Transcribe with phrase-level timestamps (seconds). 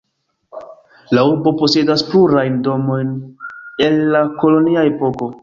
[1.17, 3.13] La urbo posedas plurajn domojn
[3.91, 5.31] el la kolonia epoko.